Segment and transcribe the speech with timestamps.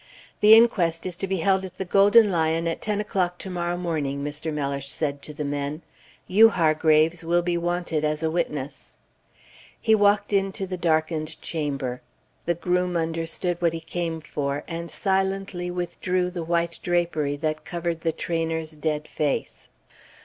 [0.39, 3.77] "The inquest is to be held at the Golden Lion at ten o'clock to morrow
[3.77, 4.51] morning," Mr.
[4.51, 5.83] Mellish said to the men.
[6.25, 8.97] "You, Hargraves, will be wanted as a witness."
[9.79, 12.01] He walked into the darkened chamber.
[12.47, 18.01] The groom understood what he came for, and silently withdrew the white drapery that covered
[18.01, 19.69] the trainer's dead face.